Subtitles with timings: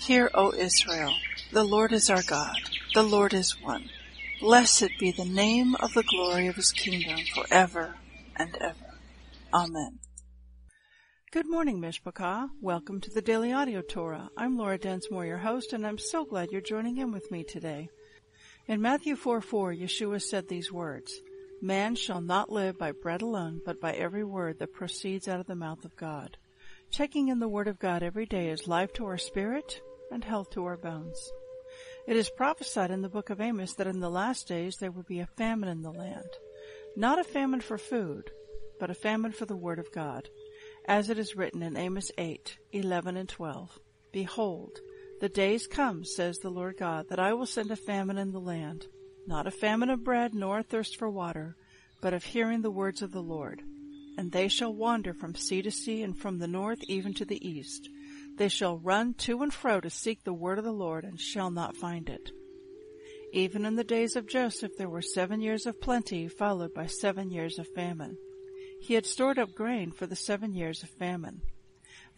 [0.00, 1.14] Hear, O Israel,
[1.52, 2.56] the Lord is our God,
[2.92, 3.88] the Lord is one.
[4.40, 7.94] Blessed be the name of the glory of his kingdom forever
[8.34, 8.98] and ever.
[9.54, 10.00] Amen.
[11.30, 12.48] Good morning, Mishpachah.
[12.60, 14.28] Welcome to the Daily Audio Torah.
[14.36, 17.90] I'm Laura Densmore, your host, and I'm so glad you're joining in with me today.
[18.66, 21.20] In Matthew 4 4, Yeshua said these words,
[21.62, 25.46] Man shall not live by bread alone, but by every word that proceeds out of
[25.46, 26.36] the mouth of God.
[26.90, 30.50] Taking in the Word of God every day is life to our spirit and health
[30.50, 31.18] to our bones.
[32.06, 35.06] It is prophesied in the book of Amos that in the last days there would
[35.06, 36.28] be a famine in the land.
[36.94, 38.30] Not a famine for food,
[38.78, 40.28] but a famine for the Word of God.
[40.86, 43.78] As it is written in Amos 8, 11 and 12.
[44.12, 44.78] Behold,
[45.20, 48.40] the days come, says the Lord God, that I will send a famine in the
[48.40, 48.86] land
[49.26, 51.56] not a famine of bread, nor a thirst for water,
[52.00, 53.62] but of hearing the words of the Lord.
[54.18, 57.46] And they shall wander from sea to sea, and from the north even to the
[57.46, 57.88] east.
[58.36, 61.50] They shall run to and fro to seek the word of the Lord, and shall
[61.50, 62.30] not find it.
[63.32, 67.30] Even in the days of Joseph there were seven years of plenty, followed by seven
[67.30, 68.16] years of famine.
[68.80, 71.42] He had stored up grain for the seven years of famine.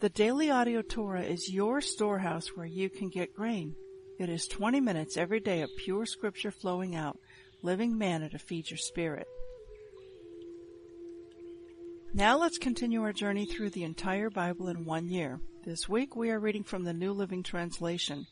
[0.01, 3.75] The Daily Audio Torah is your storehouse where you can get grain.
[4.19, 7.17] It is 20 minutes every day of pure scripture flowing out,
[7.61, 9.25] living manna to feed your spirit.
[12.13, 15.39] Now let's continue our journey through the entire Bible in one year.
[15.63, 18.27] This week we are reading from the New Living Translation.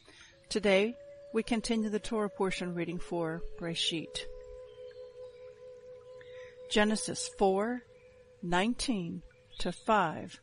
[0.49, 0.93] Today
[1.33, 4.25] we continue the Torah portion reading for Breshit.
[6.69, 7.81] Genesis 4,
[8.43, 9.21] 19
[9.59, 10.39] to 5,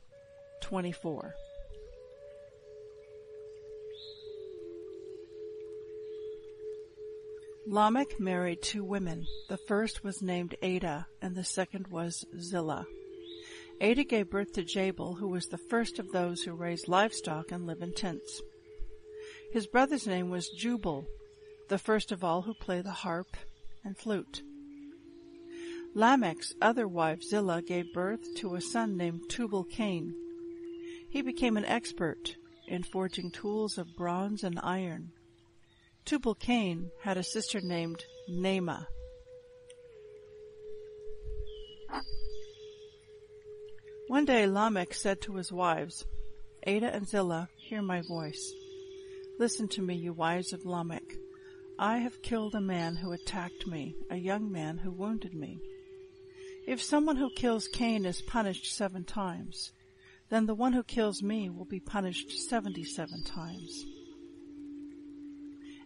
[0.63, 1.35] 24.
[7.67, 9.27] Lamech married two women.
[9.49, 12.85] The first was named Ada and the second was Zillah.
[13.81, 17.67] Ada gave birth to Jabal, who was the first of those who raise livestock and
[17.67, 18.43] live in tents.
[19.51, 21.07] His brother's name was Jubal,
[21.71, 23.35] the first of all who play the harp
[23.83, 24.43] and flute.
[25.95, 30.15] Lamech's other wife Zillah gave birth to a son named Tubal Cain.
[31.09, 32.37] He became an expert
[32.69, 35.13] in forging tools of bronze and iron.
[36.05, 38.87] Tubal Cain had a sister named Naamah.
[44.09, 46.05] One day Lamech said to his wives,
[46.67, 48.53] Ada and Zillah, hear my voice.
[49.39, 51.15] Listen to me, you wives of Lamech.
[51.79, 55.59] I have killed a man who attacked me, a young man who wounded me.
[56.67, 59.73] If someone who kills Cain is punished seven times,
[60.29, 63.85] then the one who kills me will be punished seventy-seven times.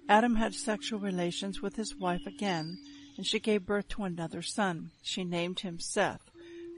[0.08, 2.78] Adam had sexual relations with his wife again,
[3.16, 4.90] and she gave birth to another son.
[5.02, 6.30] She named him Seth,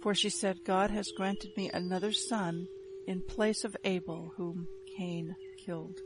[0.03, 2.67] for she said, God has granted me another son
[3.07, 5.99] in place of Abel, whom Cain killed.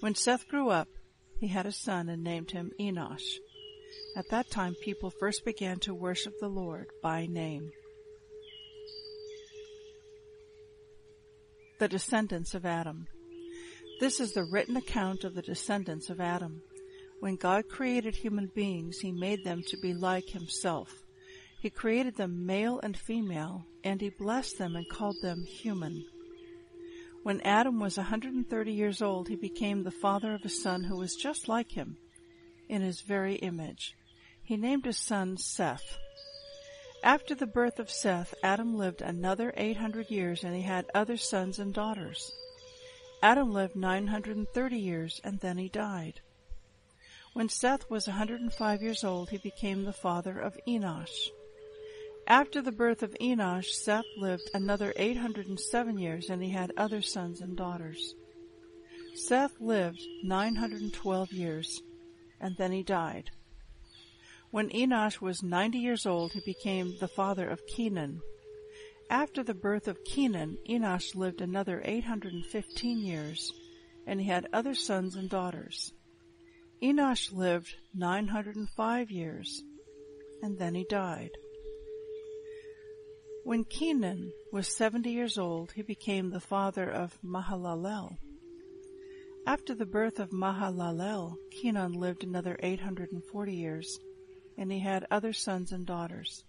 [0.00, 0.88] When Seth grew up,
[1.40, 3.38] he had a son and named him Enosh.
[4.16, 7.70] At that time people first began to worship the Lord by name.
[11.78, 13.08] The descendants of Adam.
[14.00, 16.60] This is the written account of the descendants of Adam.
[17.20, 20.92] When God created human beings, he made them to be like himself.
[21.60, 26.04] He created them male and female, and he blessed them and called them human.
[27.22, 31.14] When Adam was 130 years old, he became the father of a son who was
[31.14, 31.96] just like him,
[32.68, 33.94] in his very image.
[34.42, 35.96] He named his son Seth.
[37.02, 41.58] After the birth of Seth, Adam lived another 800 years and he had other sons
[41.58, 42.30] and daughters.
[43.24, 46.20] Adam lived 930 years and then he died.
[47.32, 51.30] When Seth was 105 years old, he became the father of Enosh.
[52.26, 57.40] After the birth of Enosh, Seth lived another 807 years and he had other sons
[57.40, 58.14] and daughters.
[59.14, 61.80] Seth lived 912 years
[62.42, 63.30] and then he died.
[64.50, 68.20] When Enosh was 90 years old, he became the father of Kenan.
[69.10, 73.52] After the birth of Kenan, Enosh lived another 815 years,
[74.06, 75.92] and he had other sons and daughters.
[76.82, 79.62] Enosh lived 905 years,
[80.42, 81.30] and then he died.
[83.44, 88.16] When Kenan was seventy years old, he became the father of Mahalalel.
[89.46, 93.98] After the birth of Mahalalel, Kenan lived another 840 years,
[94.56, 96.42] and he had other sons and daughters.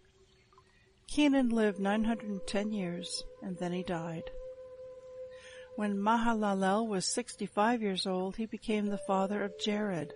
[1.08, 4.30] Kenan lived 910 years, and then he died.
[5.76, 10.14] When Mahalalel was 65 years old, he became the father of Jared.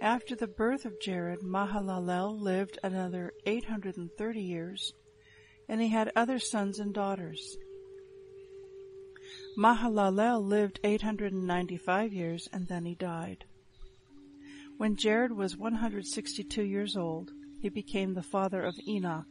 [0.00, 4.92] After the birth of Jared, Mahalalel lived another 830 years,
[5.68, 7.56] and he had other sons and daughters.
[9.56, 13.44] Mahalalel lived 895 years and then he died.
[14.76, 17.30] When Jared was 162 years old,
[17.62, 19.26] he became the father of Enoch.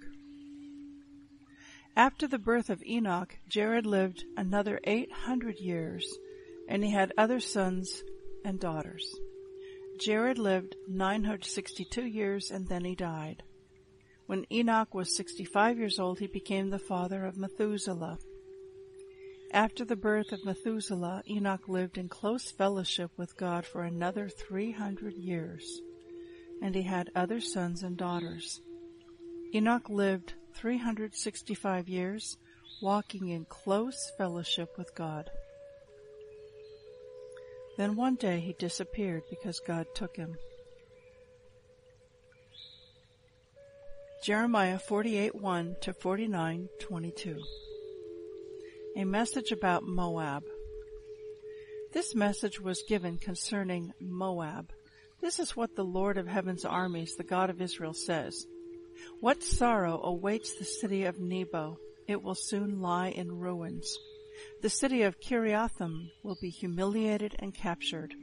[1.96, 6.06] After the birth of Enoch, Jared lived another 800 years
[6.68, 8.04] and he had other sons
[8.44, 9.16] and daughters.
[10.00, 13.44] Jared lived 962 years and then he died.
[14.26, 18.18] When Enoch was 65 years old, he became the father of Methuselah.
[19.52, 25.14] After the birth of Methuselah, Enoch lived in close fellowship with God for another 300
[25.14, 25.80] years,
[26.62, 28.60] and he had other sons and daughters.
[29.54, 32.38] Enoch lived 365 years,
[32.82, 35.30] walking in close fellowship with God.
[37.78, 40.38] Then one day he disappeared because God took him.
[44.24, 47.44] Jeremiah 48:1 to 49:22.
[48.96, 50.44] A message about Moab.
[51.92, 54.74] This message was given concerning Moab.
[55.22, 58.48] This is what the Lord of heaven's armies, the God of Israel says.
[59.20, 61.78] What sorrow awaits the city of Nebo?
[62.08, 63.98] It will soon lie in ruins.
[64.62, 68.14] The city of Kiriathaim will be humiliated and captured.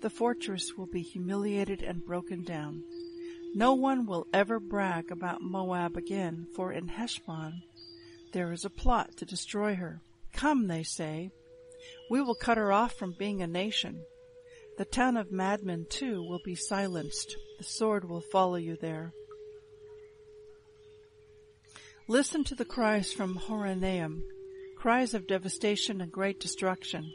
[0.00, 2.82] The fortress will be humiliated and broken down.
[3.54, 7.62] No one will ever brag about Moab again, for in Heshbon
[8.32, 10.00] there is a plot to destroy her.
[10.32, 11.30] Come, they say,
[12.10, 14.04] we will cut her off from being a nation.
[14.76, 17.36] The town of madmen too will be silenced.
[17.58, 19.12] The sword will follow you there.
[22.10, 24.22] Listen to the cries from Horonaim,
[24.78, 27.12] cries of devastation and great destruction.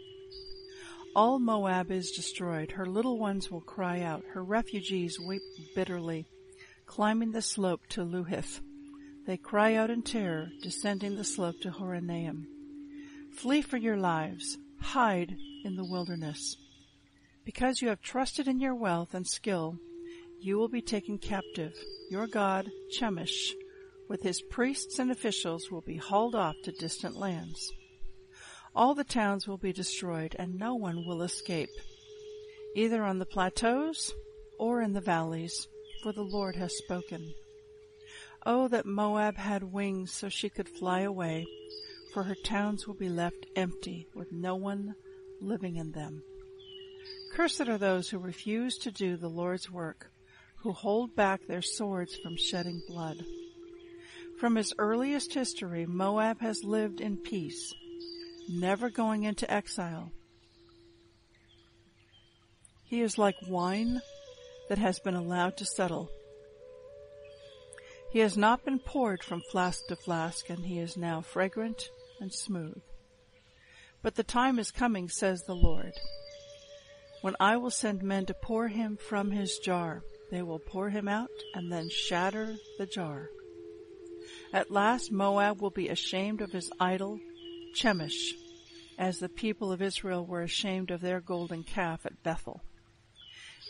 [1.16, 2.74] All Moab is destroyed.
[2.74, 4.24] Her little ones will cry out.
[4.34, 5.42] Her refugees weep
[5.74, 6.28] bitterly,
[6.86, 8.62] climbing the slope to Luhith.
[9.26, 12.46] They cry out in terror, descending the slope to Horonaim.
[13.32, 14.60] Flee for your lives.
[14.80, 16.56] Hide in the wilderness.
[17.44, 19.80] Because you have trusted in your wealth and skill,
[20.40, 21.74] you will be taken captive.
[22.12, 23.54] Your god, Chemosh,
[24.08, 27.72] with his priests and officials will be hauled off to distant lands.
[28.76, 31.70] All the towns will be destroyed and no one will escape,
[32.76, 34.14] either on the plateaus
[34.58, 35.68] or in the valleys,
[36.02, 37.34] for the Lord has spoken.
[38.46, 41.46] Oh, that Moab had wings so she could fly away,
[42.14, 44.96] for her towns will be left empty with no one
[45.40, 46.24] living in them.
[47.34, 50.12] Cursed are those who refuse to do the Lord's work,
[50.58, 53.24] who hold back their swords from shedding blood.
[54.44, 57.74] From its earliest history, Moab has lived in peace
[58.50, 60.12] never going into exile.
[62.84, 64.02] He is like wine
[64.68, 66.10] that has been allowed to settle.
[68.12, 71.88] He has not been poured from flask to flask, and he is now fragrant
[72.20, 72.82] and smooth.
[74.02, 75.94] But the time is coming, says the Lord,
[77.22, 80.04] when I will send men to pour him from his jar.
[80.32, 83.30] They will pour him out and then shatter the jar.
[84.52, 87.20] At last Moab will be ashamed of his idol
[87.76, 88.34] Chemosh,
[88.98, 92.62] as the people of Israel were ashamed of their golden calf at Bethel.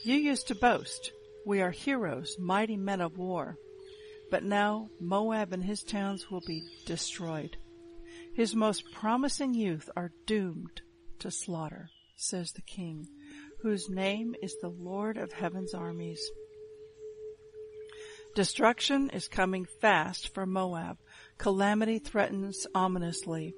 [0.04, 1.12] You used to boast,
[1.46, 3.58] we are heroes, mighty men of war.
[4.30, 7.58] But now Moab and his towns will be destroyed.
[8.34, 10.82] His most promising youth are doomed
[11.20, 13.08] to slaughter, says the king,
[13.62, 16.22] whose name is the Lord of heaven's armies.
[18.36, 20.98] Destruction is coming fast for Moab.
[21.38, 23.54] Calamity threatens ominously.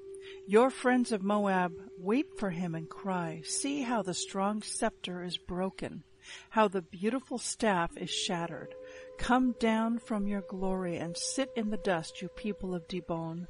[0.46, 5.38] Your friends of Moab weep for him and cry, see how the strong scepter is
[5.38, 6.04] broken,
[6.50, 8.74] how the beautiful staff is shattered.
[9.16, 13.46] Come down from your glory and sit in the dust, you people of Dibon.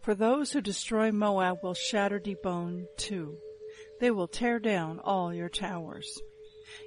[0.00, 3.38] For those who destroy Moab will shatter Dibon too.
[4.00, 6.20] They will tear down all your towers.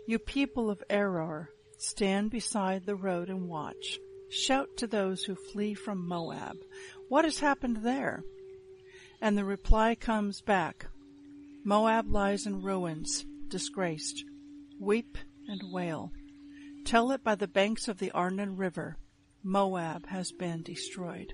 [0.05, 3.99] You people of Aroer, stand beside the road and watch.
[4.29, 6.57] Shout to those who flee from Moab.
[7.07, 8.23] What has happened there?
[9.21, 10.87] And the reply comes back.
[11.63, 14.23] Moab lies in ruins, disgraced.
[14.79, 15.17] Weep
[15.47, 16.11] and wail.
[16.85, 18.97] Tell it by the banks of the Arnon River.
[19.43, 21.33] Moab has been destroyed.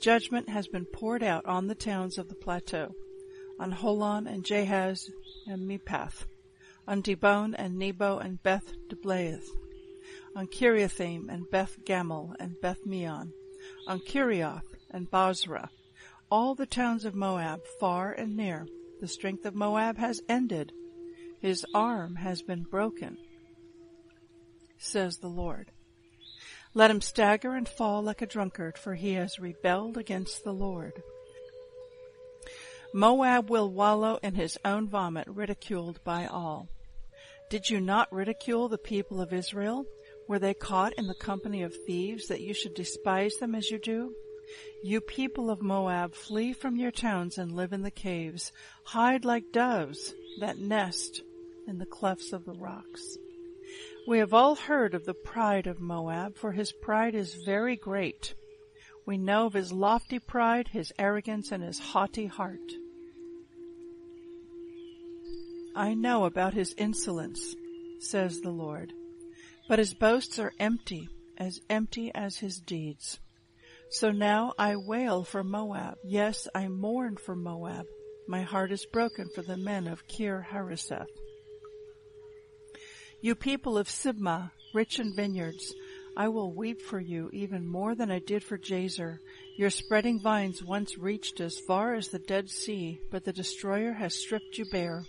[0.00, 2.94] Judgment has been poured out on the towns of the plateau,
[3.58, 5.10] on Holon and Jahaz
[5.46, 6.24] and Mephaath,
[6.88, 9.44] on Dibon and Nebo and Beth Diblath,
[10.34, 13.30] on Kiriathaim and Beth Gamul and Beth Meon,
[13.86, 15.68] on Kerioth and Bozrah,
[16.30, 18.66] all the towns of Moab, far and near.
[19.02, 20.72] The strength of Moab has ended.
[21.40, 23.18] His arm has been broken,
[24.78, 25.70] says the Lord.
[26.72, 30.94] Let him stagger and fall like a drunkard, for he has rebelled against the Lord.
[32.94, 36.68] Moab will wallow in his own vomit, ridiculed by all.
[37.50, 39.86] Did you not ridicule the people of Israel?
[40.28, 43.78] Were they caught in the company of thieves that you should despise them as you
[43.78, 44.12] do?
[44.82, 48.52] You people of Moab, flee from your towns and live in the caves.
[48.84, 51.22] Hide like doves that nest
[51.66, 53.16] in the clefts of the rocks.
[54.06, 58.34] We have all heard of the pride of Moab, for his pride is very great.
[59.06, 62.72] We know of his lofty pride, his arrogance, and his haughty heart.
[65.78, 67.54] I know about his insolence,
[68.00, 68.92] says the Lord,
[69.68, 71.08] but his boasts are empty,
[71.38, 73.20] as empty as his deeds.
[73.88, 75.98] So now I wail for Moab.
[76.02, 77.86] Yes, I mourn for Moab.
[78.26, 81.06] My heart is broken for the men of Kir Hareseth.
[83.22, 85.72] You people of Sibmah, rich in vineyards,
[86.16, 89.18] I will weep for you even more than I did for Jazer.
[89.56, 94.20] Your spreading vines once reached as far as the Dead Sea, but the destroyer has
[94.20, 95.04] stripped you bare.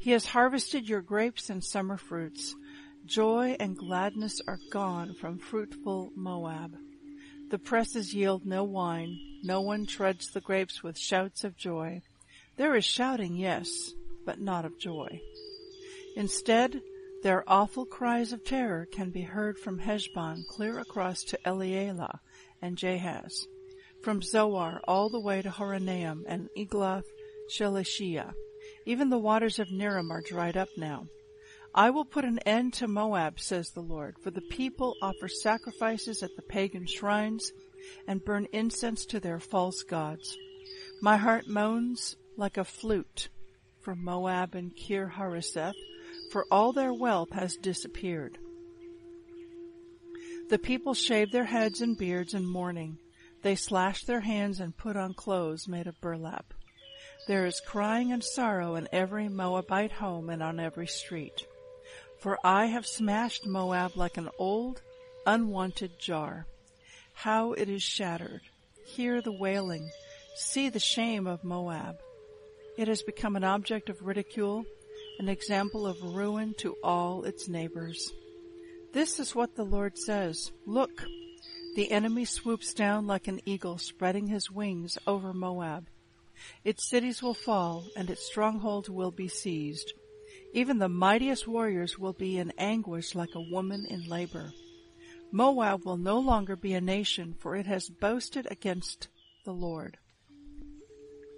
[0.00, 2.56] He has harvested your grapes and summer fruits.
[3.04, 6.74] Joy and gladness are gone from fruitful Moab.
[7.50, 9.18] The presses yield no wine.
[9.42, 12.00] No one treads the grapes with shouts of joy.
[12.56, 13.92] There is shouting, yes,
[14.24, 15.20] but not of joy.
[16.16, 16.80] Instead,
[17.22, 22.20] their awful cries of terror can be heard from Heshbon clear across to Elealeh
[22.62, 23.46] and Jahaz,
[24.02, 27.04] from Zoar all the way to Horonaim and Eglath
[27.50, 28.32] Shelishiyah.
[28.86, 31.06] Even the waters of Merom are dried up now.
[31.74, 36.22] I will put an end to Moab, says the Lord, for the people offer sacrifices
[36.22, 37.52] at the pagan shrines
[38.08, 40.36] and burn incense to their false gods.
[41.00, 43.28] My heart moans like a flute
[43.80, 45.74] for Moab and Kir Hareseth,
[46.32, 48.38] for all their wealth has disappeared.
[50.48, 52.98] The people shave their heads and beards in mourning.
[53.42, 56.52] They slash their hands and put on clothes made of burlap.
[57.30, 61.46] There is crying and sorrow in every Moabite home and on every street.
[62.18, 64.82] For I have smashed Moab like an old,
[65.24, 66.48] unwanted jar.
[67.12, 68.40] How it is shattered.
[68.84, 69.88] Hear the wailing.
[70.34, 71.98] See the shame of Moab.
[72.76, 74.64] It has become an object of ridicule,
[75.20, 78.10] an example of ruin to all its neighbors.
[78.92, 80.50] This is what the Lord says.
[80.66, 81.04] Look,
[81.76, 85.86] the enemy swoops down like an eagle spreading his wings over Moab.
[86.64, 89.92] Its cities will fall and its strongholds will be seized.
[90.52, 94.52] Even the mightiest warriors will be in anguish like a woman in labor.
[95.32, 99.08] Moab will no longer be a nation, for it has boasted against
[99.44, 99.96] the Lord.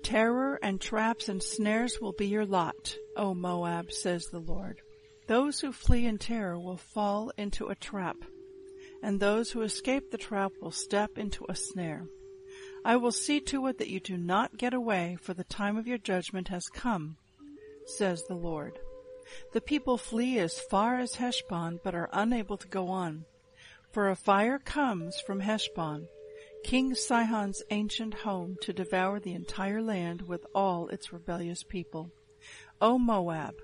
[0.02, 4.80] Terror and traps and snares will be your lot, O Moab, says the Lord.
[5.28, 8.16] Those who flee in terror will fall into a trap,
[9.02, 12.06] and those who escape the trap will step into a snare.
[12.84, 15.86] I will see to it that you do not get away, for the time of
[15.86, 17.16] your judgment has come,
[17.86, 18.78] says the Lord.
[19.52, 23.24] The people flee as far as Heshbon, but are unable to go on.
[23.92, 26.08] For a fire comes from Heshbon,
[26.64, 32.10] King Sihon's ancient home, to devour the entire land with all its rebellious people.
[32.80, 33.54] O Moab,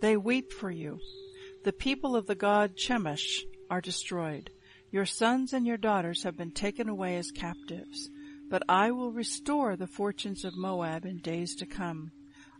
[0.00, 1.00] they weep for you.
[1.64, 4.50] The people of the god Chemosh are destroyed.
[4.94, 8.10] Your sons and your daughters have been taken away as captives.
[8.48, 12.12] But I will restore the fortunes of Moab in days to come.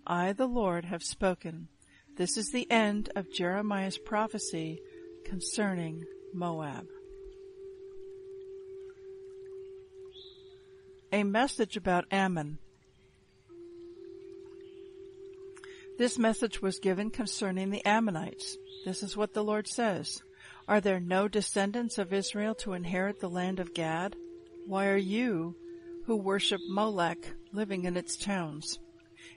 [0.04, 1.68] I, the Lord, have spoken.
[2.16, 4.80] This is the end of Jeremiah's prophecy
[5.24, 6.88] concerning Moab.
[11.12, 12.58] A message about Ammon.
[15.98, 18.56] This message was given concerning the Ammonites.
[18.84, 20.20] This is what the Lord says.
[20.66, 24.16] Are there no descendants of Israel to inherit the land of Gad?
[24.66, 25.56] Why are you,
[26.06, 28.78] who worship Molech, living in its towns?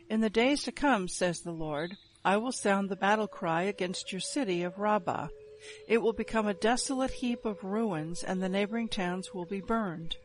[0.10, 4.14] In the days to come, says the Lord, I will sound the battle cry against
[4.14, 5.28] your city of Rabbah.
[5.90, 10.16] It will become a desolate heap of ruins, and the neighboring towns will be burned.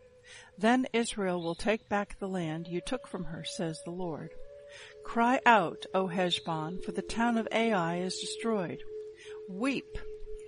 [0.57, 4.31] Then Israel will take back the land you took from her, says the Lord.
[5.05, 8.83] Cry out, O Heshbon, for the town of Ai is destroyed.
[9.49, 9.99] Weep,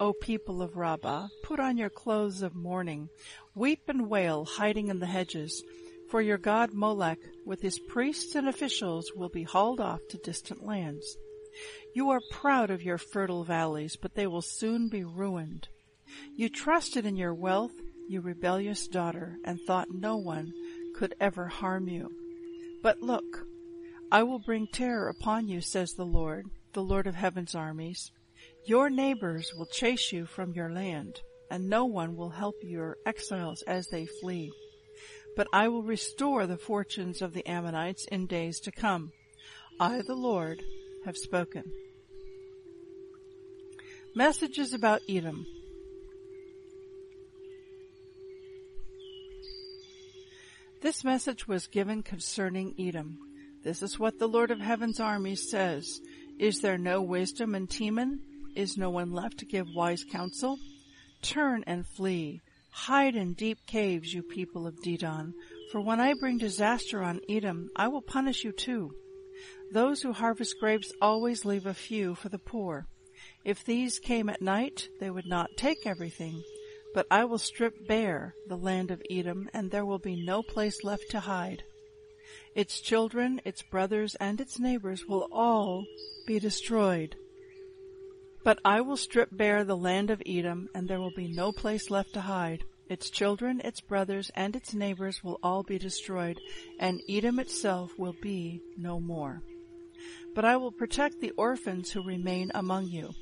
[0.00, 3.08] O people of Rabbah, put on your clothes of mourning,
[3.54, 5.62] weep and wail, hiding in the hedges,
[6.10, 10.64] for your god Molech, with his priests and officials, will be hauled off to distant
[10.64, 11.16] lands.
[11.94, 15.68] You are proud of your fertile valleys, but they will soon be ruined.
[16.36, 17.74] You trusted in your wealth,
[18.08, 20.52] you rebellious daughter, and thought no one
[20.96, 22.10] could ever harm you.
[22.82, 23.46] But look,
[24.10, 28.10] I will bring terror upon you, says the Lord, the Lord of heaven's armies.
[28.66, 33.62] Your neighbors will chase you from your land, and no one will help your exiles
[33.66, 34.52] as they flee.
[35.36, 39.12] But I will restore the fortunes of the Ammonites in days to come.
[39.78, 40.62] I, the Lord,
[41.04, 41.64] have spoken.
[44.14, 45.44] Messages about Edom.
[50.80, 53.18] This message was given concerning Edom.
[53.62, 56.00] This is what the Lord of Heaven's armies says.
[56.38, 58.20] Is there no wisdom in Teman?
[58.54, 60.58] Is no one left to give wise counsel?
[61.22, 62.40] Turn and flee.
[62.70, 65.32] Hide in deep caves, you people of Dedan,
[65.70, 68.92] for when I bring disaster on Edom, I will punish you too.
[69.72, 72.86] Those who harvest grapes always leave a few for the poor.
[73.44, 76.42] If these came at night, they would not take everything,
[76.94, 80.84] but I will strip bare the land of Edom, and there will be no place
[80.84, 81.62] left to hide.
[82.54, 85.84] Its children, its brothers, and its neighbors will all
[86.26, 87.16] be destroyed.
[88.44, 91.90] But I will strip bare the land of Edom, and there will be no place
[91.90, 92.62] left to hide.
[92.90, 96.38] Its children, its brothers, and its neighbors will all be destroyed,
[96.78, 99.42] and Edom itself will be no more.
[100.34, 103.14] But I will protect the orphans who remain among you.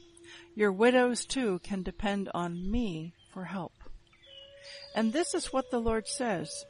[0.57, 3.75] Your widows too can depend on me for help.
[4.97, 6.65] And this is what the Lord says.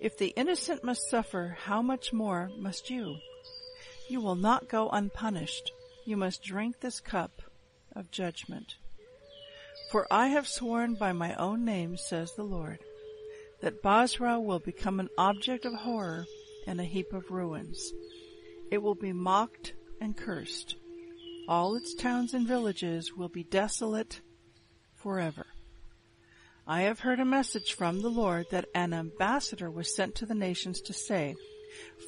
[0.00, 3.16] If the innocent must suffer, how much more must you?
[4.08, 5.72] You will not go unpunished.
[6.04, 7.42] You must drink this cup
[7.98, 8.76] of judgment.
[9.90, 12.78] For I have sworn by my own name, says the Lord,
[13.60, 16.26] that Bozrah will become an object of horror
[16.66, 17.92] and a heap of ruins.
[18.70, 20.76] It will be mocked and cursed.
[21.48, 24.20] All its towns and villages will be desolate
[24.94, 25.46] forever.
[26.66, 30.34] I have heard a message from the Lord that an ambassador was sent to the
[30.34, 31.34] nations to say,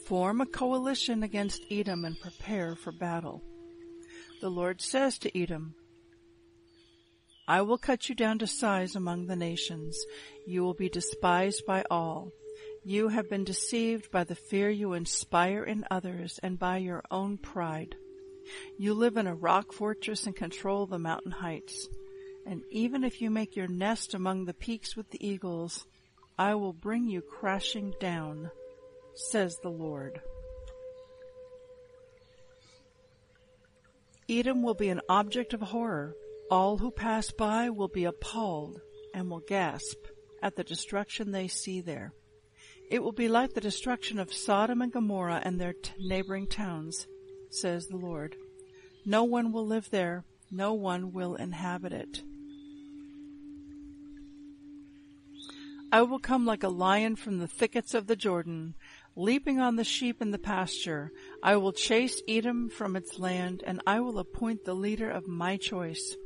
[0.07, 3.43] Form a coalition against Edom and prepare for battle.
[4.43, 5.75] The Lord says to Edom,
[7.51, 10.07] I will cut you down to size among the nations.
[10.47, 12.31] You will be despised by all.
[12.85, 17.39] You have been deceived by the fear you inspire in others and by your own
[17.39, 17.97] pride.
[18.79, 21.89] You live in a rock fortress and control the mountain heights.
[22.47, 25.85] And even if you make your nest among the peaks with the eagles,
[26.39, 28.53] I will bring you crashing down,
[29.17, 30.21] says the Lord.
[34.29, 36.15] Edom will be an object of horror
[36.51, 38.81] all who pass by will be appalled
[39.15, 39.99] and will gasp
[40.43, 42.13] at the destruction they see there.
[42.91, 47.07] It will be like the destruction of Sodom and Gomorrah and their t- neighboring towns,
[47.51, 48.35] says the Lord.
[49.07, 52.23] No one will live there, no one will inhabit it.
[55.93, 58.75] I will come like a lion from the thickets of the Jordan,
[59.17, 61.13] leaping on the sheep in the pasture.
[61.43, 65.57] I will chase Edom from its land, and I will appoint the leader of my
[65.57, 66.17] choice.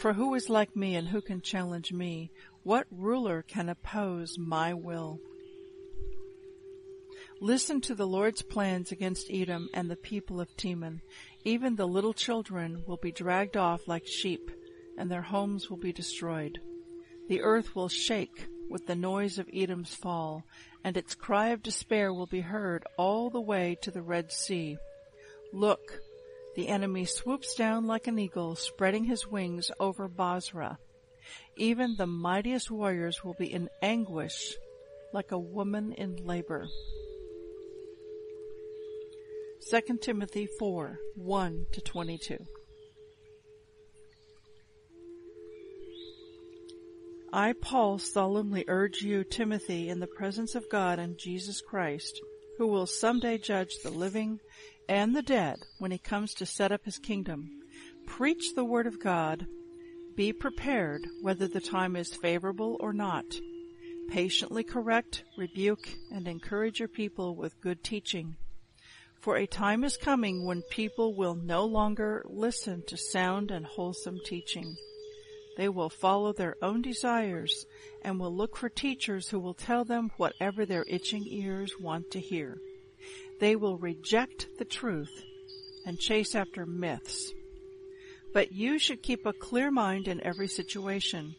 [0.00, 2.30] For who is like me and who can challenge me?
[2.62, 5.20] What ruler can oppose my will?
[7.42, 11.02] Listen to the Lord's plans against Edom and the people of Teman.
[11.44, 14.50] Even the little children will be dragged off like sheep,
[14.96, 16.58] and their homes will be destroyed.
[17.28, 20.44] The earth will shake with the noise of Edom's fall,
[20.82, 24.78] and its cry of despair will be heard all the way to the Red Sea.
[25.52, 26.00] Look,
[26.56, 30.78] the enemy swoops down like an eagle, spreading his wings over Bozrah.
[31.56, 34.56] Even the mightiest warriors will be in anguish
[35.12, 36.66] like a woman in labor.
[39.70, 42.38] 2 Timothy 4, 1 to 22.
[47.32, 52.20] I, Paul, solemnly urge you, Timothy, in the presence of God and Jesus Christ,
[52.60, 54.38] who will someday judge the living
[54.86, 57.48] and the dead when he comes to set up his kingdom.
[58.06, 59.46] Preach the word of God.
[60.14, 63.24] Be prepared whether the time is favorable or not.
[64.10, 68.36] Patiently correct, rebuke, and encourage your people with good teaching.
[69.22, 74.18] For a time is coming when people will no longer listen to sound and wholesome
[74.26, 74.76] teaching.
[75.60, 77.66] They will follow their own desires
[78.00, 82.18] and will look for teachers who will tell them whatever their itching ears want to
[82.18, 82.56] hear.
[83.40, 85.12] They will reject the truth
[85.84, 87.34] and chase after myths.
[88.32, 91.34] But you should keep a clear mind in every situation.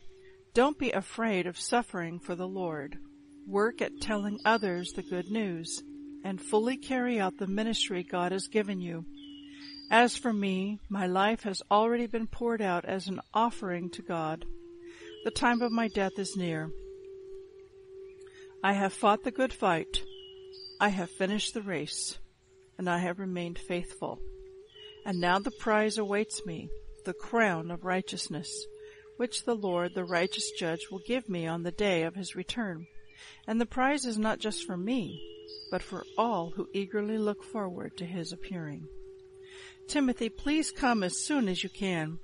[0.54, 3.00] Don't be afraid of suffering for the Lord.
[3.48, 5.82] Work at telling others the good news
[6.24, 9.04] and fully carry out the ministry God has given you.
[9.92, 14.46] As for me, my life has already been poured out as an offering to God.
[15.26, 16.72] The time of my death is near.
[18.64, 20.02] I have fought the good fight.
[20.80, 22.18] I have finished the race,
[22.78, 24.22] and I have remained faithful.
[25.06, 26.70] And now the prize awaits me,
[27.04, 28.66] the crown of righteousness,
[29.18, 32.88] which the Lord, the righteous judge, will give me on the day of his return.
[33.46, 35.22] And the prize is not just for me,
[35.70, 38.88] but for all who eagerly look forward to his appearing.
[39.88, 42.20] Timothy, please come as soon as you can.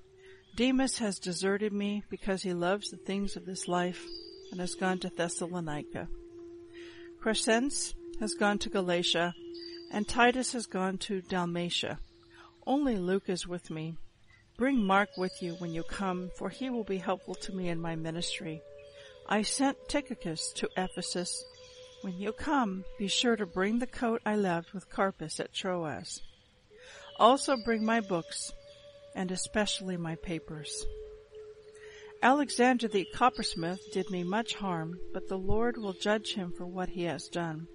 [0.56, 4.06] Demas has deserted me because he loves the things of this life
[4.52, 6.08] and has gone to Thessalonica.
[7.22, 9.36] Crescens has gone to Galatia,
[9.91, 12.00] and Titus has gone to Dalmatia.
[12.65, 13.96] Only Luke is with me.
[14.58, 17.80] Bring Mark with you when you come, for he will be helpful to me in
[17.80, 18.62] my ministry.
[19.30, 21.43] I sent Tychicus to Ephesus.
[22.02, 26.22] When you come, be sure to bring the coat I left with Carpus at Troas.
[27.19, 28.51] Also bring my books,
[29.15, 30.86] and especially my papers.
[32.21, 36.89] Alexander the coppersmith did me much harm, but the Lord will judge him for what
[36.89, 37.67] he has done.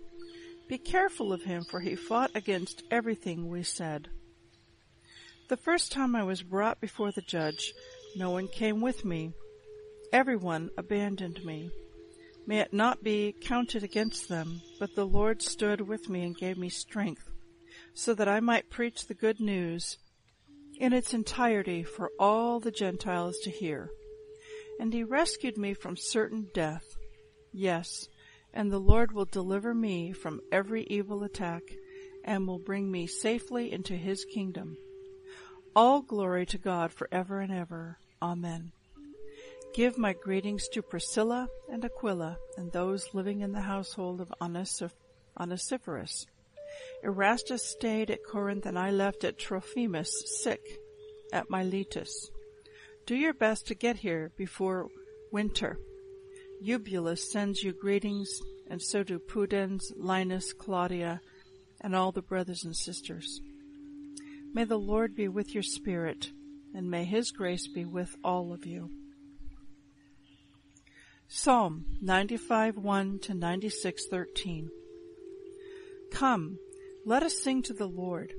[0.68, 4.08] Be careful of him, for he fought against everything we said.
[5.48, 7.72] The first time I was brought before the judge,
[8.16, 9.32] no one came with me.
[10.12, 11.70] Everyone abandoned me.
[12.46, 16.58] May it not be counted against them, but the Lord stood with me and gave
[16.58, 17.30] me strength,
[17.94, 19.98] so that I might preach the good news
[20.78, 23.90] in its entirety for all the Gentiles to hear
[24.82, 26.96] and he rescued me from certain death.
[27.52, 28.08] Yes,
[28.52, 31.62] and the Lord will deliver me from every evil attack
[32.24, 34.76] and will bring me safely into his kingdom.
[35.76, 37.98] All glory to God forever and ever.
[38.20, 38.72] Amen.
[39.74, 44.32] Give my greetings to Priscilla and Aquila and those living in the household of
[45.38, 46.26] Onesiphorus.
[47.02, 50.60] Erastus stayed at Corinth and I left at Trophimus sick
[51.32, 52.30] at Miletus.
[53.06, 54.88] Do your best to get here before
[55.32, 55.78] winter.
[56.60, 58.40] Eubulus sends you greetings,
[58.70, 61.20] and so do Pudens, Linus, Claudia,
[61.80, 63.40] and all the brothers and sisters.
[64.54, 66.30] May the Lord be with your spirit,
[66.74, 68.90] and may his grace be with all of you.
[71.26, 74.70] Psalm 95 1 to 96 13.
[76.12, 76.58] Come,
[77.04, 78.32] let us sing to the Lord.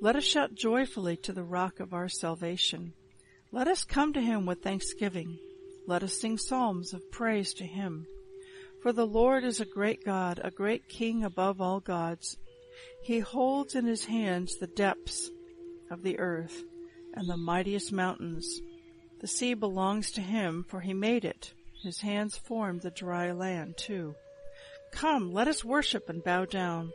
[0.00, 2.94] Let us shout joyfully to the rock of our salvation.
[3.52, 5.38] Let us come to him with thanksgiving.
[5.86, 8.06] Let us sing psalms of praise to him.
[8.82, 12.36] For the Lord is a great God, a great King above all gods.
[13.04, 15.30] He holds in his hands the depths
[15.90, 16.64] of the earth
[17.14, 18.60] and the mightiest mountains.
[19.20, 21.52] The sea belongs to him, for he made it.
[21.82, 24.16] His hands formed the dry land too.
[24.92, 26.92] Come, let us worship and bow down.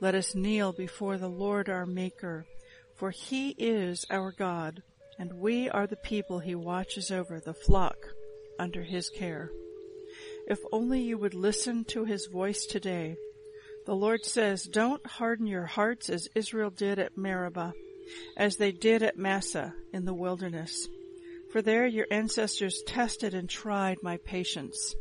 [0.00, 2.46] Let us kneel before the Lord our Maker,
[2.94, 4.82] for he is our God
[5.18, 7.96] and we are the people he watches over, the flock
[8.58, 9.50] under his care.
[10.46, 13.16] If only you would listen to his voice today.
[13.86, 17.72] The Lord says, don't harden your hearts as Israel did at Meribah,
[18.36, 20.88] as they did at Massah in the wilderness.
[21.52, 24.94] For there your ancestors tested and tried my patience,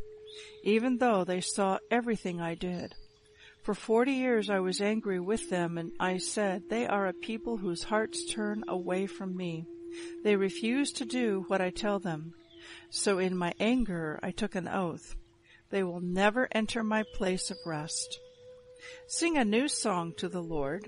[0.63, 2.93] even though they saw everything I did.
[3.65, 7.57] For forty years I was angry with them and I said, they are a people
[7.57, 9.65] whose hearts turn away from me.
[10.23, 12.35] They refuse to do what I tell them.
[12.91, 15.15] So in my anger I took an oath.
[15.71, 18.19] They will never enter my place of rest.
[19.07, 20.87] Sing a new song to the Lord.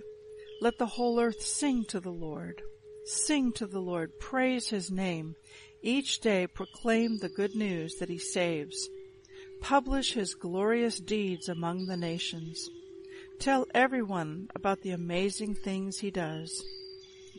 [0.61, 2.61] Let the whole earth sing to the Lord.
[3.05, 4.19] Sing to the Lord.
[4.19, 5.33] Praise his name.
[5.81, 8.87] Each day proclaim the good news that he saves.
[9.61, 12.69] Publish his glorious deeds among the nations.
[13.39, 16.63] Tell everyone about the amazing things he does.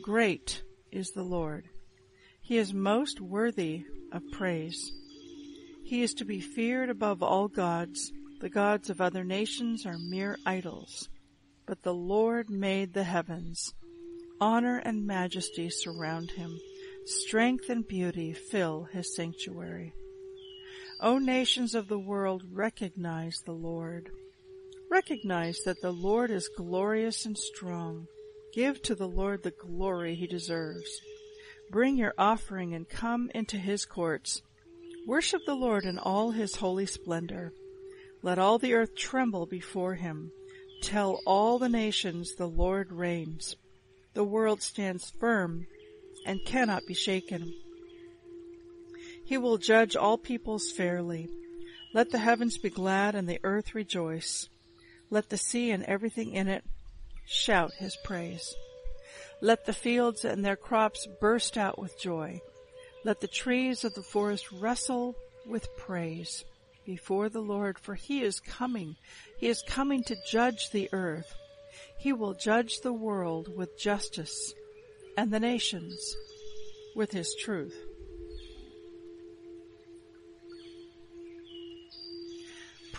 [0.01, 1.65] Great is the Lord.
[2.41, 4.91] He is most worthy of praise.
[5.83, 8.11] He is to be feared above all gods.
[8.41, 11.09] The gods of other nations are mere idols.
[11.65, 13.73] But the Lord made the heavens.
[14.39, 16.57] Honor and majesty surround him.
[17.05, 19.93] Strength and beauty fill his sanctuary.
[21.01, 24.09] O nations of the world, recognize the Lord.
[24.91, 28.07] Recognize that the Lord is glorious and strong.
[28.53, 30.89] Give to the Lord the glory he deserves.
[31.71, 34.41] Bring your offering and come into his courts.
[35.07, 37.53] Worship the Lord in all his holy splendor.
[38.21, 40.31] Let all the earth tremble before him.
[40.81, 43.55] Tell all the nations the Lord reigns.
[44.15, 45.65] The world stands firm
[46.25, 47.53] and cannot be shaken.
[49.29, 51.29] He will judge all peoples fairly.
[51.93, 54.49] Let the heavens be glad and the earth rejoice.
[55.11, 56.63] Let the sea and everything in it
[57.27, 58.55] shout his praise.
[59.39, 62.41] Let the fields and their crops burst out with joy.
[63.05, 65.13] Let the trees of the forest wrestle
[65.45, 66.43] with praise
[66.83, 68.95] before the Lord, for he is coming.
[69.37, 71.35] He is coming to judge the earth.
[71.99, 74.55] He will judge the world with justice
[75.15, 76.15] and the nations
[76.95, 77.88] with his truth.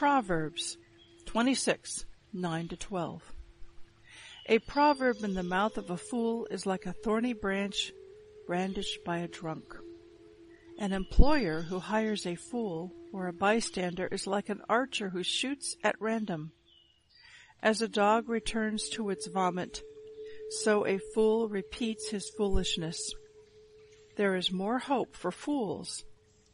[0.01, 0.79] Proverbs
[1.27, 3.35] 26, 9 to 12.
[4.47, 7.93] A proverb in the mouth of a fool is like a thorny branch
[8.47, 9.77] brandished by a drunk.
[10.79, 15.77] An employer who hires a fool or a bystander is like an archer who shoots
[15.85, 16.53] at random.
[17.63, 19.83] As a dog returns to its vomit,
[20.63, 23.13] so a fool repeats his foolishness.
[24.17, 26.05] There is more hope for fools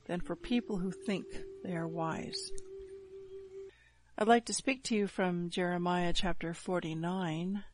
[0.09, 1.26] than for people who think
[1.62, 2.50] they are wise.
[4.18, 7.64] I'd like to speak to you from Jeremiah chapter 49.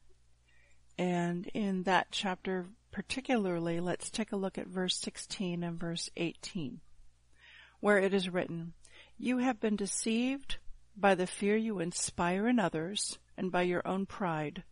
[0.98, 6.80] And in that chapter particularly, let's take a look at verse 16 and verse 18,
[7.78, 8.72] where it is written,
[9.16, 10.56] You have been deceived
[10.96, 14.64] by the fear you inspire in others and by your own pride.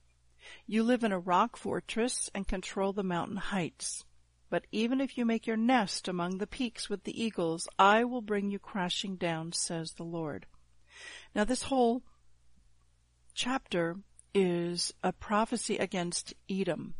[0.66, 4.04] You live in a rock fortress and control the mountain heights.
[4.48, 8.22] But even if you make your nest among the peaks with the eagles, I will
[8.22, 10.46] bring you crashing down, says the Lord.
[11.34, 12.02] Now this whole
[13.34, 13.96] chapter
[14.34, 16.94] is a prophecy against Edom.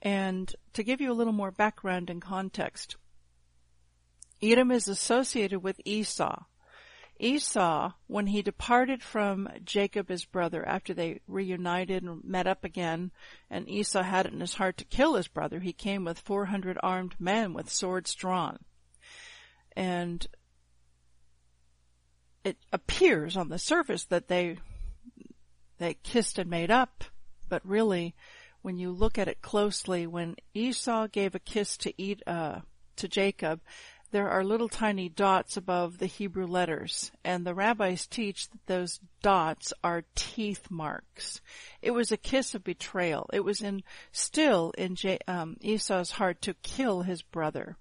[0.00, 2.96] And to give you a little more background and context,
[4.42, 6.44] Edom is associated with Esau.
[7.20, 13.12] Esau, when he departed from Jacob his brother after they reunited and met up again,
[13.48, 16.78] and Esau had it in his heart to kill his brother, he came with 400
[16.82, 18.58] armed men with swords drawn.
[19.76, 20.26] And
[22.44, 24.58] it appears on the surface that they
[25.78, 27.04] they kissed and made up,
[27.48, 28.14] but really,
[28.62, 32.60] when you look at it closely, when Esau gave a kiss to eat uh,
[32.96, 33.60] to Jacob,
[34.12, 39.00] there are little tiny dots above the Hebrew letters, and the rabbis teach that those
[39.22, 41.40] dots are teeth marks.
[41.80, 43.28] It was a kiss of betrayal.
[43.32, 47.76] It was in still in J, um, Esau's heart to kill his brother.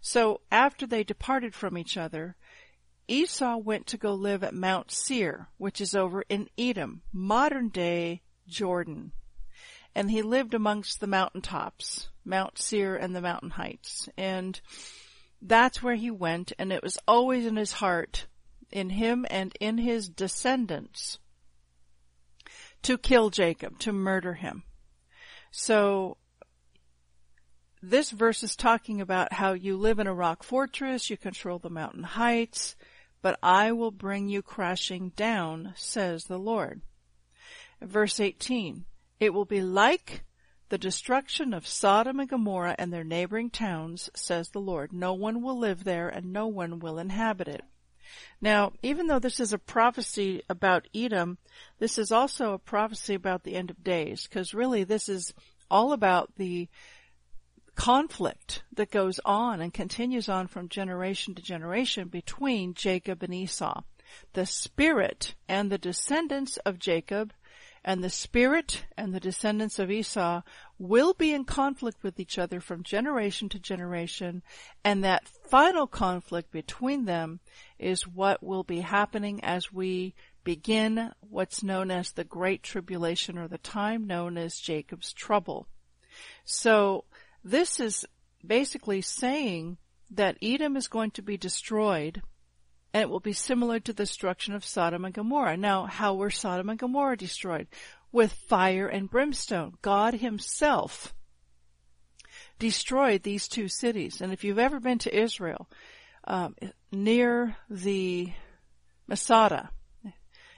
[0.00, 2.36] So after they departed from each other,
[3.10, 8.22] Esau went to go live at Mount Seir, which is over in Edom, modern day
[8.46, 9.10] Jordan.
[9.96, 14.08] And he lived amongst the mountaintops, Mount Seir and the mountain heights.
[14.16, 14.60] And
[15.42, 18.26] that's where he went, and it was always in his heart,
[18.70, 21.18] in him and in his descendants,
[22.82, 24.62] to kill Jacob, to murder him.
[25.50, 26.16] So
[27.82, 31.70] this verse is talking about how you live in a rock fortress, you control the
[31.70, 32.76] mountain heights,
[33.22, 36.82] but I will bring you crashing down, says the Lord.
[37.80, 38.84] Verse 18,
[39.18, 40.24] it will be like
[40.68, 44.92] the destruction of Sodom and Gomorrah and their neighboring towns, says the Lord.
[44.92, 47.62] No one will live there and no one will inhabit it.
[48.40, 51.38] Now, even though this is a prophecy about Edom,
[51.78, 55.34] this is also a prophecy about the end of days, because really this is
[55.70, 56.68] all about the
[57.74, 63.82] conflict that goes on and continues on from generation to generation between Jacob and Esau.
[64.32, 67.32] The spirit and the descendants of Jacob
[67.84, 70.42] and the spirit and the descendants of Esau
[70.78, 74.42] will be in conflict with each other from generation to generation,
[74.84, 77.40] and that final conflict between them
[77.78, 83.48] is what will be happening as we begin what's known as the Great Tribulation or
[83.48, 85.66] the time known as Jacob's Trouble.
[86.44, 87.04] So
[87.44, 88.06] this is
[88.46, 89.78] basically saying
[90.10, 92.22] that Edom is going to be destroyed
[92.92, 95.56] and it will be similar to the destruction of Sodom and Gomorrah.
[95.56, 97.68] Now, how were Sodom and Gomorrah destroyed?
[98.10, 99.74] With fire and brimstone.
[99.82, 101.14] God himself
[102.58, 104.20] destroyed these two cities.
[104.20, 105.68] And if you've ever been to Israel,
[106.24, 106.56] um,
[106.90, 108.32] near the
[109.06, 109.70] Masada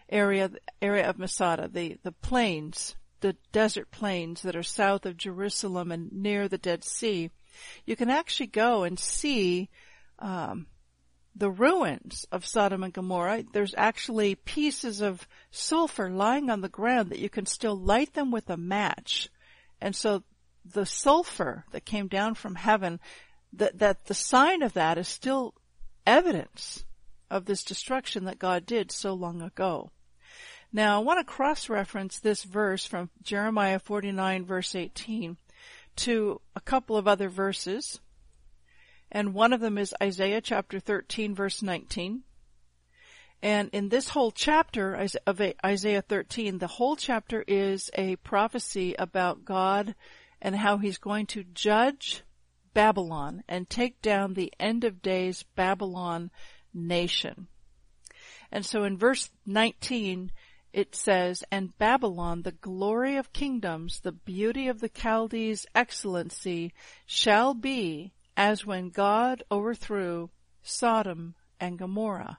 [0.08, 5.90] area, area of Masada, the, the plains the desert plains that are south of Jerusalem
[5.90, 7.30] and near the Dead Sea,
[7.86, 9.70] you can actually go and see
[10.18, 10.66] um,
[11.34, 13.44] the ruins of Sodom and Gomorrah.
[13.52, 18.30] There's actually pieces of sulfur lying on the ground that you can still light them
[18.30, 19.30] with a match.
[19.80, 20.22] And so
[20.64, 23.00] the sulfur that came down from heaven,
[23.54, 25.54] that, that the sign of that is still
[26.06, 26.84] evidence
[27.30, 29.90] of this destruction that God did so long ago.
[30.72, 35.36] Now I want to cross-reference this verse from Jeremiah 49 verse 18
[35.96, 38.00] to a couple of other verses.
[39.10, 42.22] And one of them is Isaiah chapter 13 verse 19.
[43.42, 49.44] And in this whole chapter of Isaiah 13, the whole chapter is a prophecy about
[49.44, 49.94] God
[50.40, 52.22] and how he's going to judge
[52.72, 56.30] Babylon and take down the end of days Babylon
[56.72, 57.48] nation.
[58.50, 60.30] And so in verse 19,
[60.72, 66.72] it says, And Babylon, the glory of kingdoms, the beauty of the Chaldees' excellency,
[67.06, 70.30] shall be as when God overthrew
[70.62, 72.38] Sodom and Gomorrah.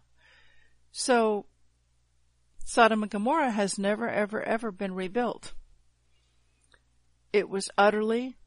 [0.91, 1.45] So,
[2.65, 5.53] Sodom and Gomorrah has never, ever, ever been rebuilt.
[7.31, 8.37] It was utterly,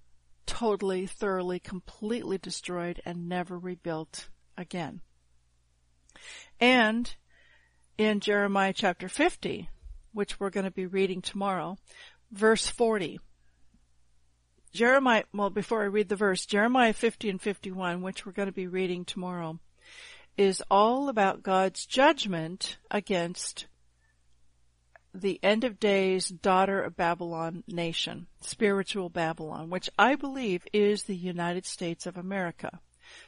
[0.47, 5.01] totally, thoroughly, completely destroyed and never rebuilt again.
[6.59, 7.15] And
[7.99, 9.69] in Jeremiah chapter 50,
[10.17, 11.77] which we're going to be reading tomorrow,
[12.33, 13.21] verse 40.
[14.73, 18.53] Jeremiah, well, before I read the verse, Jeremiah 50 and 51, which we're going to
[18.53, 19.59] be reading tomorrow,
[20.39, 23.67] is all about God's judgment against
[25.15, 31.17] the end of days daughter of Babylon nation, spiritual Babylon, which I believe is the
[31.17, 32.81] United States of America.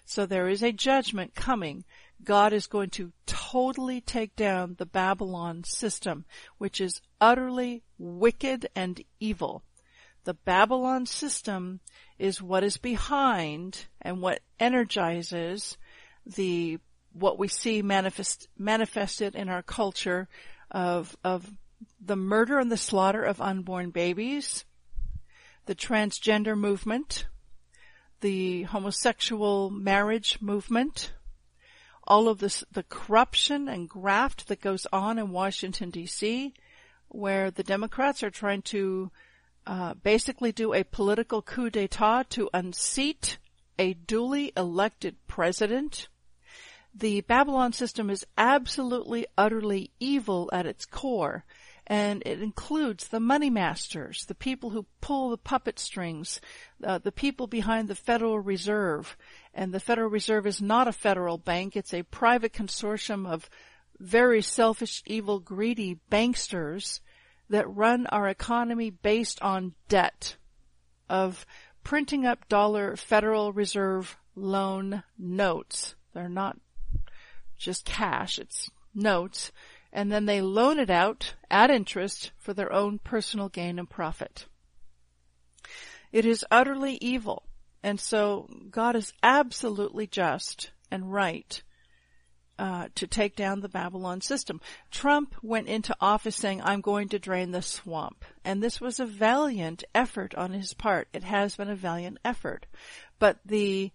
[0.05, 1.85] So there is a judgment coming.
[2.25, 6.25] God is going to totally take down the Babylon system,
[6.59, 9.63] which is utterly wicked and evil.
[10.25, 11.81] The Babylon system
[12.19, 15.79] is what is behind and what energizes
[16.27, 16.79] the
[17.13, 20.29] what we see manifest, manifested in our culture
[20.71, 21.51] of, of
[22.01, 24.65] the murder and the slaughter of unborn babies,
[25.67, 27.27] the transgender movement,
[28.21, 31.13] the homosexual marriage movement,
[32.05, 36.53] all of this, the corruption and graft that goes on in Washington DC,
[37.09, 39.11] where the Democrats are trying to
[39.67, 43.39] uh, basically do a political coup d'etat to unseat
[43.79, 46.09] a duly elected president
[46.95, 51.45] the Babylon system is absolutely, utterly evil at its core.
[51.91, 56.39] And it includes the money masters, the people who pull the puppet strings,
[56.85, 59.17] uh, the people behind the Federal Reserve.
[59.55, 63.49] And the Federal Reserve is not a federal bank, it's a private consortium of
[63.99, 67.01] very selfish, evil, greedy banksters
[67.49, 70.37] that run our economy based on debt
[71.09, 71.47] of
[71.83, 75.95] printing up dollar Federal Reserve loan notes.
[76.13, 76.59] They're not
[77.57, 79.53] just cash, it's notes,
[79.93, 84.47] and then they loan it out at interest for their own personal gain and profit.
[86.13, 87.45] It is utterly evil,
[87.83, 91.63] and so God is absolutely just and right
[92.59, 94.61] uh, to take down the Babylon system.
[94.91, 98.25] Trump went into office saying, I'm going to drain the swamp.
[98.45, 101.09] And this was a valiant effort on his part.
[101.13, 102.67] It has been a valiant effort.
[103.19, 103.93] But the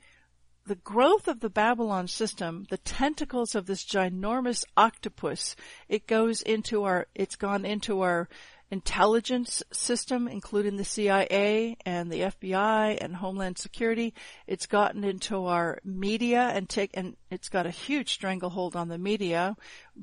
[0.65, 5.56] the growth of the Babylon system, the tentacles of this ginormous octopus,
[5.89, 8.30] it goes into our, it's gone into our
[8.71, 14.13] intelligence system, including the CIA and the FBI and Homeland Security.
[14.47, 18.97] It's gotten into our media and take, and it's got a huge stranglehold on the
[18.97, 19.56] media,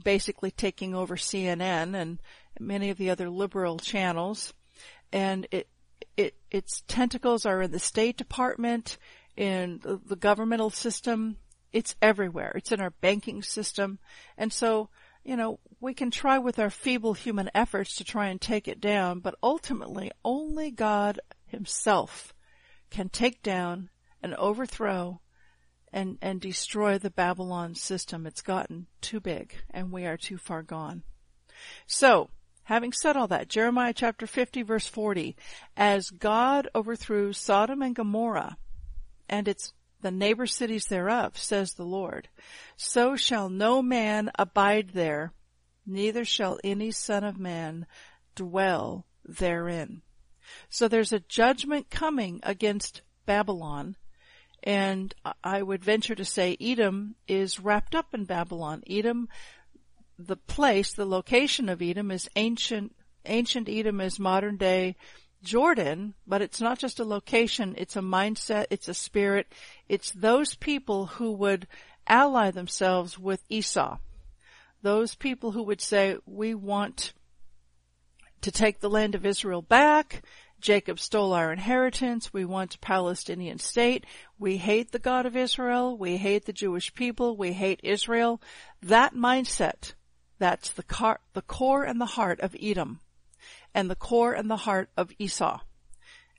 [0.05, 2.20] basically taking over CNN and
[2.61, 4.53] many of the other liberal channels.
[5.12, 5.68] And it,
[6.16, 8.99] it, its tentacles are in the State Department
[9.36, 11.36] in the, the governmental system.
[11.72, 12.52] It's everywhere.
[12.56, 13.98] It's in our banking system.
[14.36, 14.88] And so,
[15.24, 18.80] you know, we can try with our feeble human efforts to try and take it
[18.80, 22.34] down, but ultimately only God himself
[22.90, 23.88] can take down
[24.22, 25.20] and overthrow
[25.92, 28.26] and, and destroy the Babylon system.
[28.26, 31.02] It's gotten too big and we are too far gone.
[31.86, 32.30] So,
[32.64, 35.36] having said all that, Jeremiah chapter 50 verse 40,
[35.76, 38.56] as God overthrew Sodom and Gomorrah,
[39.30, 42.28] and its the neighbor cities thereof, says the Lord.
[42.76, 45.32] So shall no man abide there,
[45.86, 47.86] neither shall any son of man
[48.34, 50.02] dwell therein.
[50.68, 53.96] So there's a judgment coming against Babylon,
[54.62, 55.14] and
[55.44, 58.83] I would venture to say Edom is wrapped up in Babylon.
[58.88, 59.28] Edom,
[60.18, 64.96] the place, the location of Edom is ancient, ancient Edom is modern day
[65.42, 69.46] Jordan, but it's not just a location, it's a mindset, it's a spirit.
[69.88, 71.66] It's those people who would
[72.06, 73.98] ally themselves with Esau.
[74.82, 77.12] Those people who would say, we want
[78.42, 80.22] to take the land of Israel back.
[80.60, 82.32] Jacob stole our inheritance.
[82.32, 84.04] We want a Palestinian state.
[84.38, 85.96] We hate the God of Israel.
[85.96, 87.36] We hate the Jewish people.
[87.36, 88.42] We hate Israel.
[88.82, 89.94] That mindset,
[90.38, 93.00] that's the, car, the core and the heart of Edom
[93.75, 95.60] and the core and the heart of Esau.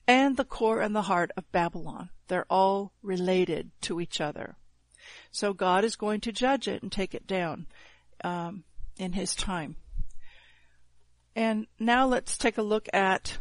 [0.07, 2.09] and the core and the heart of Babylon.
[2.27, 4.57] They're all related to each other.
[5.31, 7.67] So God is going to judge it and take it down
[8.23, 8.63] um,
[8.97, 9.75] in His time.
[11.35, 13.37] And now let's take a look at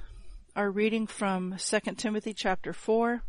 [0.55, 3.23] our reading from 2 Timothy chapter 4,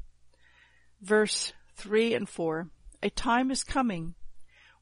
[1.01, 2.70] verse 3 and 4.
[3.01, 4.16] A time is coming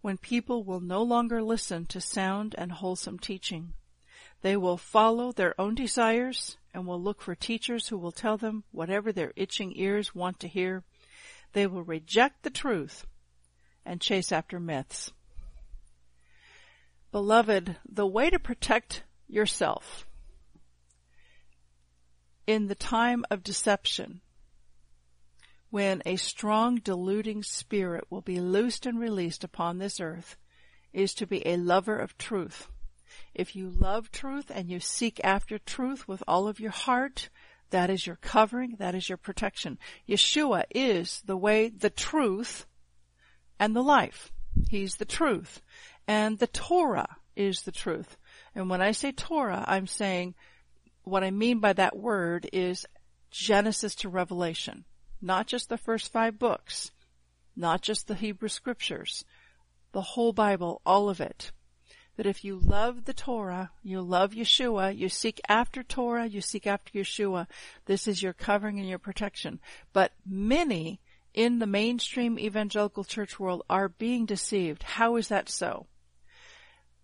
[0.01, 3.73] when people will no longer listen to sound and wholesome teaching.
[4.41, 8.63] They will follow their own desires and will look for teachers who will tell them
[8.71, 10.83] whatever their itching ears want to hear.
[11.53, 13.05] They will reject the truth
[13.85, 15.11] and chase after myths.
[17.11, 20.05] Beloved, the way to protect yourself
[22.49, 24.21] in the time of deception,
[25.69, 30.35] when a strong deluding spirit will be loosed and released upon this earth,
[30.91, 32.67] is to be a lover of truth.
[33.33, 37.29] If you love truth and you seek after truth with all of your heart,
[37.69, 39.77] that is your covering, that is your protection.
[40.07, 42.65] Yeshua is the way, the truth,
[43.59, 44.31] and the life.
[44.69, 45.61] He's the truth.
[46.07, 48.17] And the Torah is the truth.
[48.55, 50.35] And when I say Torah, I'm saying
[51.03, 52.85] what I mean by that word is
[53.31, 54.85] Genesis to Revelation.
[55.21, 56.91] Not just the first five books.
[57.55, 59.25] Not just the Hebrew scriptures.
[59.91, 61.51] The whole Bible, all of it.
[62.19, 66.67] That if you love the Torah, you love Yeshua, you seek after Torah, you seek
[66.67, 67.47] after Yeshua,
[67.85, 69.61] this is your covering and your protection.
[69.93, 70.99] But many
[71.33, 74.83] in the mainstream evangelical church world are being deceived.
[74.83, 75.87] How is that so?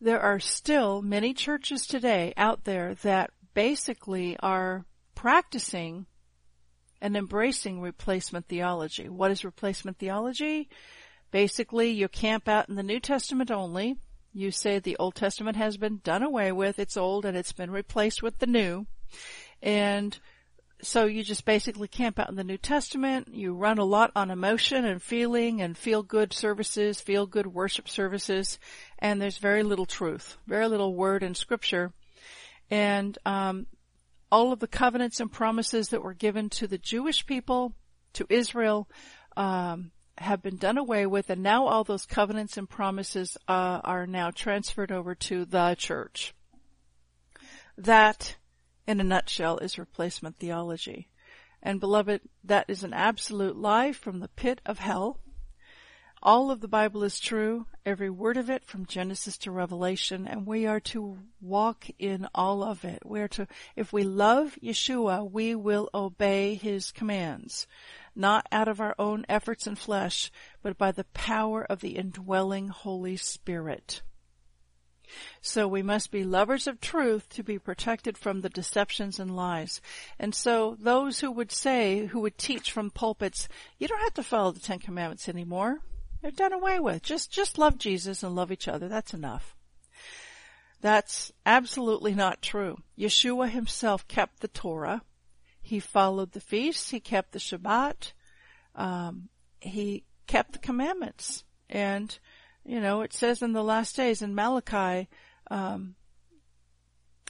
[0.02, 4.84] There are still many churches today out there that basically are
[5.16, 6.08] practicing
[7.00, 9.08] and embracing replacement theology.
[9.08, 10.68] What is replacement theology?
[11.32, 13.96] Basically, you camp out in the New Testament only.
[14.36, 17.72] You say the Old Testament has been done away with, it's old and it's been
[17.72, 18.86] replaced with the new.
[19.62, 20.18] And
[20.82, 23.30] so you just basically camp out in the New Testament.
[23.32, 27.88] You run a lot on emotion and feeling and feel good services, feel good worship
[27.88, 28.60] services,
[29.00, 31.94] and there's very little truth, very little word in scripture
[32.70, 33.68] and um,
[34.32, 37.74] all of the covenants and promises that were given to the Jewish people,
[38.14, 38.90] to Israel,
[39.38, 44.08] um, have been done away with, and now all those covenants and promises uh, are
[44.08, 46.34] now transferred over to the church.
[47.78, 48.38] That,
[48.88, 51.10] in a nutshell, is replacement theology.
[51.62, 55.20] And beloved, that is an absolute lie from the pit of hell.
[56.24, 60.48] All of the Bible is true, every word of it from Genesis to Revelation, and
[60.48, 63.04] we are to walk in all of it.
[63.06, 67.68] We are to, if we love Yeshua, we will obey His commands,
[68.16, 72.70] not out of our own efforts and flesh, but by the power of the indwelling
[72.70, 74.02] Holy Spirit.
[75.42, 79.82] So we must be lovers of truth to be protected from the deceptions and lies.
[80.20, 83.48] And so those who would say, who would teach from pulpits,
[83.78, 85.80] you don't have to follow the Ten Commandments anymore.
[86.22, 87.04] They're done away with.
[87.04, 88.88] Just, just love Jesus and love each other.
[88.88, 89.56] That's enough.
[90.82, 92.78] That's absolutely not true.
[92.98, 95.02] Yeshua himself kept the Torah.
[95.66, 96.92] He followed the feasts.
[96.92, 98.14] He kept the Shabbat.
[98.76, 101.44] Um, he kept the commandments.
[101.72, 102.16] And,
[102.64, 105.10] you know, it says in the last days in Malachi,
[105.50, 105.96] um,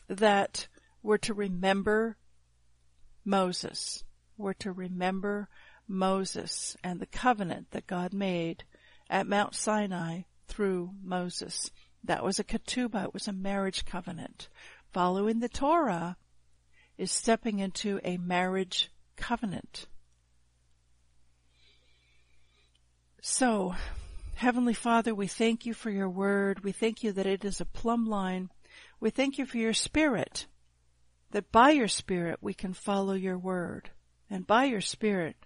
[0.10, 0.68] that
[1.02, 2.18] we're to remember
[3.24, 4.04] Moses.
[4.38, 5.48] We're to remember
[5.88, 8.66] Moses and the covenant that God made
[9.10, 11.72] at Mount Sinai through Moses.
[12.04, 13.06] That was a ketubah.
[13.06, 14.50] It was a marriage covenant.
[14.92, 16.18] Following the Torah
[16.98, 19.88] is stepping into a marriage covenant.
[23.22, 23.76] So,
[24.36, 26.64] Heavenly Father, we thank you for your word.
[26.64, 28.50] We thank you that it is a plumb line.
[29.00, 30.46] We thank you for your spirit,
[31.32, 33.90] that by your spirit we can follow your word.
[34.30, 35.38] And by your spirit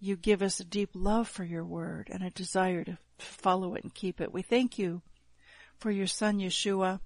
[0.00, 3.84] you give us a deep love for your word and a desire to follow it
[3.84, 4.32] and keep it.
[4.32, 5.02] We thank you
[5.78, 7.00] for your son Yeshua,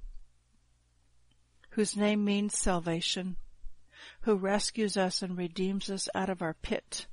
[1.70, 3.36] whose name means salvation,
[4.22, 7.06] who rescues us and redeems us out of our pit,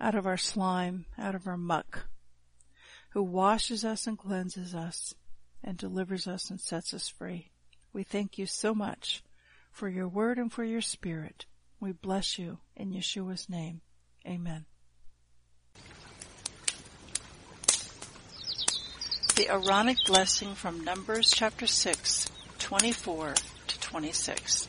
[0.00, 2.06] out of our slime, out of our muck,
[3.10, 5.14] who washes us and cleanses us
[5.62, 7.50] and delivers us and sets us free.
[7.92, 9.22] We thank you so much
[9.72, 11.46] for your word and for your spirit.
[11.80, 13.80] We bless you in Yeshua's name.
[14.26, 14.66] Amen.
[19.38, 22.26] the Aaronic blessing from Numbers chapter 6,
[22.58, 23.34] 24
[23.68, 24.68] to 26.